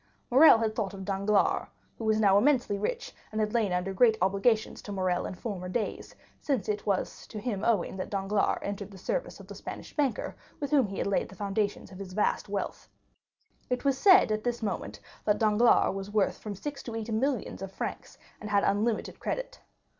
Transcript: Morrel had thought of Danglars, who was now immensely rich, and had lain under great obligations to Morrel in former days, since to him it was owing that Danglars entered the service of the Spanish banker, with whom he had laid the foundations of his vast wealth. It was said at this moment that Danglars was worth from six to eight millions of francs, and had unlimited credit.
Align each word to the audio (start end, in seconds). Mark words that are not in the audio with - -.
Morrel 0.31 0.57
had 0.57 0.75
thought 0.75 0.95
of 0.95 1.05
Danglars, 1.05 1.67
who 1.99 2.05
was 2.05 2.19
now 2.19 2.35
immensely 2.35 2.79
rich, 2.79 3.13
and 3.31 3.39
had 3.39 3.53
lain 3.53 3.71
under 3.71 3.93
great 3.93 4.17
obligations 4.19 4.81
to 4.81 4.91
Morrel 4.91 5.27
in 5.27 5.35
former 5.35 5.69
days, 5.69 6.15
since 6.39 6.65
to 6.65 6.71
him 6.73 6.79
it 6.79 6.85
was 6.87 7.27
owing 7.63 7.97
that 7.97 8.09
Danglars 8.09 8.57
entered 8.63 8.89
the 8.89 8.97
service 8.97 9.39
of 9.39 9.45
the 9.45 9.53
Spanish 9.53 9.95
banker, 9.95 10.35
with 10.59 10.71
whom 10.71 10.87
he 10.87 10.97
had 10.97 11.05
laid 11.05 11.29
the 11.29 11.35
foundations 11.35 11.91
of 11.91 11.99
his 11.99 12.13
vast 12.13 12.49
wealth. 12.49 12.89
It 13.69 13.85
was 13.85 13.95
said 13.95 14.31
at 14.31 14.43
this 14.43 14.63
moment 14.63 14.99
that 15.23 15.37
Danglars 15.37 15.93
was 15.93 16.09
worth 16.09 16.39
from 16.39 16.55
six 16.55 16.81
to 16.81 16.95
eight 16.95 17.11
millions 17.11 17.61
of 17.61 17.71
francs, 17.71 18.17
and 18.39 18.49
had 18.49 18.63
unlimited 18.63 19.19
credit. 19.19 19.61